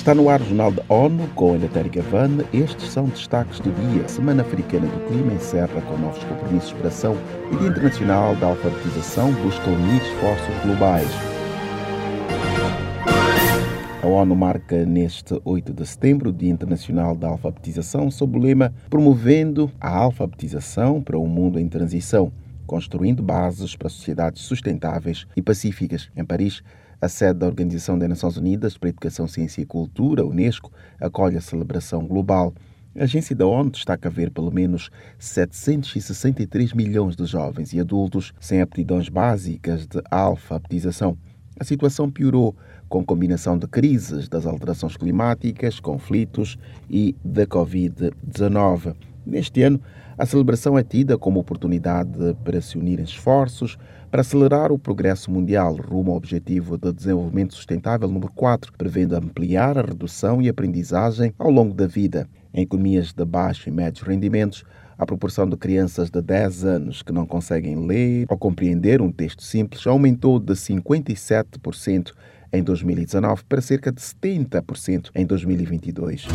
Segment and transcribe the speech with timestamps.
[0.00, 2.42] Está no ar o Jornal da ONU com Eleutério Gavane.
[2.54, 4.08] Estes são destaques do dia.
[4.08, 7.14] Semana Africana do Clima encerra com novos compromissos de ação
[7.52, 11.06] e Dia Internacional da Alfabetização busca unir esforços globais.
[14.02, 18.72] A ONU marca neste 8 de setembro o Dia Internacional da Alfabetização sob o lema
[18.88, 22.32] Promovendo a Alfabetização para um Mundo em Transição,
[22.66, 26.08] construindo bases para sociedades sustentáveis e pacíficas.
[26.16, 26.62] Em Paris,
[27.00, 31.40] a sede da Organização das Nações Unidas para Educação, Ciência e Cultura, Unesco, acolhe a
[31.40, 32.52] celebração global.
[32.98, 38.60] A agência da ONU destaca ver pelo menos 763 milhões de jovens e adultos sem
[38.60, 41.16] aptidões básicas de alfabetização.
[41.58, 42.54] A situação piorou
[42.88, 46.58] com combinação de crises, das alterações climáticas, conflitos
[46.90, 49.09] e da Covid-19.
[49.24, 49.80] Neste ano,
[50.16, 53.78] a celebração é tida como oportunidade para se unirem esforços
[54.10, 59.78] para acelerar o progresso mundial rumo ao Objetivo de Desenvolvimento Sustentável número 4, prevendo ampliar
[59.78, 62.28] a redução e aprendizagem ao longo da vida.
[62.52, 64.64] Em economias de baixo e médios rendimentos,
[64.98, 69.42] a proporção de crianças de 10 anos que não conseguem ler ou compreender um texto
[69.42, 72.12] simples aumentou de 57%
[72.52, 76.26] em 2019 para cerca de 70% em 2022.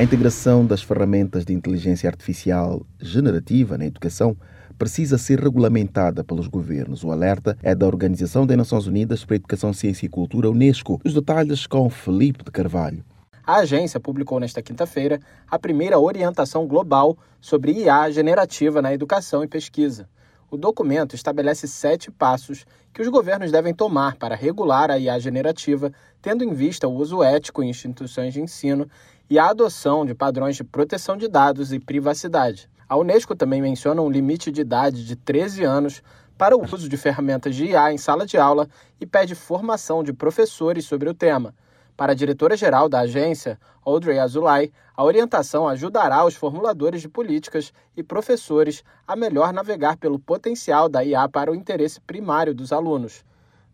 [0.00, 4.34] A integração das ferramentas de inteligência artificial generativa na educação
[4.78, 7.04] precisa ser regulamentada pelos governos.
[7.04, 10.98] O alerta é da Organização das Nações Unidas para a Educação, Ciência e Cultura, Unesco.
[11.04, 13.04] Os detalhes com Felipe de Carvalho.
[13.46, 19.48] A agência publicou nesta quinta-feira a primeira orientação global sobre IA generativa na educação e
[19.48, 20.08] pesquisa.
[20.50, 25.92] O documento estabelece sete passos que os governos devem tomar para regular a IA generativa,
[26.20, 28.90] tendo em vista o uso ético em instituições de ensino
[29.28, 32.68] e a adoção de padrões de proteção de dados e privacidade.
[32.88, 36.02] A Unesco também menciona um limite de idade de 13 anos
[36.36, 38.68] para o uso de ferramentas de IA em sala de aula
[39.00, 41.54] e pede formação de professores sobre o tema.
[42.00, 48.02] Para a diretora-geral da agência, Audrey Azoulay, a orientação ajudará os formuladores de políticas e
[48.02, 53.22] professores a melhor navegar pelo potencial da IA para o interesse primário dos alunos.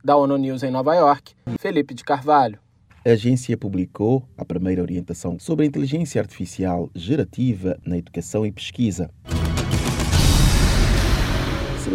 [0.05, 2.59] Da ONU News em Nova York, Felipe de Carvalho
[3.07, 9.09] a agência publicou a primeira orientação sobre a inteligência artificial gerativa na educação e pesquisa.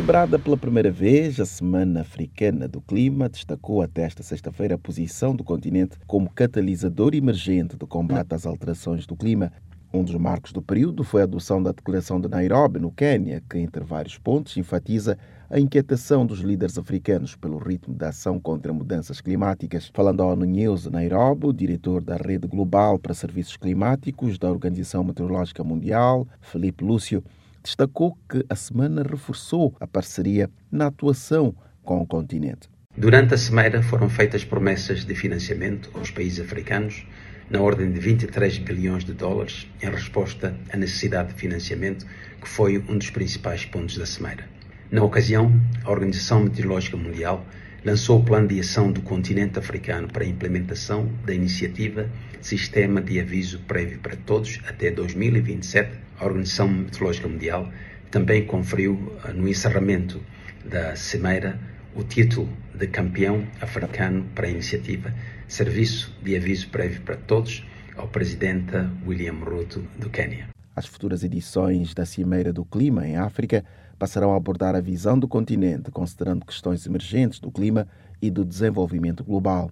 [0.02, 5.36] Celebrada pela primeira vez, a Semana Africana do Clima destacou até esta sexta-feira a posição
[5.36, 9.52] do continente como catalisador emergente do combate às alterações do clima
[9.94, 13.58] um dos marcos do período foi a adoção da Declaração de Nairobi, no Quênia, que,
[13.58, 15.18] entre vários pontos, enfatiza
[15.50, 19.92] a inquietação dos líderes africanos pelo ritmo da ação contra mudanças climáticas.
[19.94, 25.04] Falando ao ONU News Nairobi, o diretor da Rede Global para Serviços Climáticos da Organização
[25.04, 27.22] Meteorológica Mundial, Felipe Lúcio,
[27.64, 32.70] destacou que a semana reforçou a parceria na atuação com o continente.
[32.98, 37.06] Durante a semana foram feitas promessas de financiamento aos países africanos
[37.50, 42.06] na ordem de 23 bilhões de dólares em resposta à necessidade de financiamento,
[42.42, 44.46] que foi um dos principais pontos da Cimeira.
[44.90, 45.52] Na ocasião,
[45.84, 47.46] a Organização Meteorológica Mundial
[47.84, 52.10] lançou o plano de ação do continente africano para a implementação da iniciativa
[52.42, 55.92] Sistema de Aviso Prévio para Todos até 2027.
[56.22, 57.68] A Organização Meteorológica Mundial
[58.12, 60.22] também conferiu, eh, no encerramento
[60.64, 61.60] da Cimeira,
[61.96, 65.12] o título de campeão africano para a iniciativa
[65.48, 67.66] Serviço de Aviso Prévio para Todos
[67.98, 70.50] ao presidente William Ruto do Quênia.
[70.76, 73.66] As futuras edições da Cimeira do Clima em África
[73.98, 77.88] passarão a abordar a visão do continente, considerando questões emergentes do clima
[78.22, 79.72] e do desenvolvimento global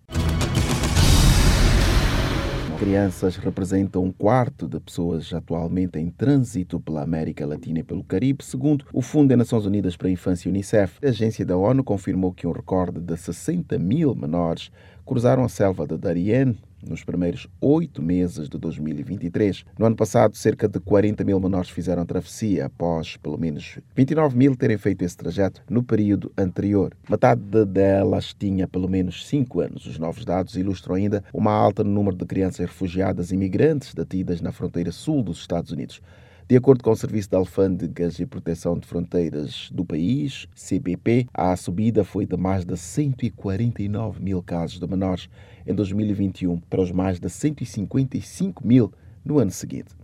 [2.79, 8.41] crianças representam um quarto de pessoas atualmente em trânsito pela América Latina e pelo Caribe,
[8.41, 10.97] segundo o Fundo das Nações Unidas para a Infância Unicef.
[11.05, 14.71] A agência da ONU confirmou que um recorde de 60 mil menores
[15.09, 16.55] cruzaram a selva de Darien
[16.87, 19.65] nos primeiros oito meses de 2023.
[19.75, 24.55] No ano passado, cerca de 40 mil menores fizeram travessia, após pelo menos 29 mil
[24.55, 26.93] terem feito esse trajeto no período anterior.
[27.09, 29.87] Metade delas tinha pelo menos 5 anos.
[29.87, 34.41] Os novos dados ilustram ainda uma alta no número de crianças refugiadas e imigrantes detidas
[34.41, 35.99] na fronteira sul dos Estados Unidos.
[36.49, 41.55] De acordo com o Serviço de Alfândegas e Proteção de Fronteiras do país, CBP, a
[41.55, 45.29] subida foi de mais de 149 mil casos de menores
[45.67, 48.91] em 2021 para os mais de 155 mil
[49.23, 49.95] no ano seguinte.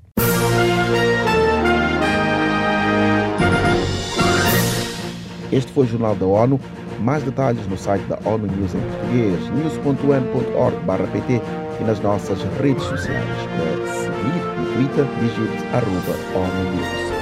[5.55, 6.59] Este foi o Jornal da ONU.
[6.99, 11.41] Mais detalhes no site da ONU News em português, news.un.org/pt
[11.79, 13.25] e nas nossas redes sociais.
[13.55, 17.14] Para seguir no Twitter, digite arroba ONU News.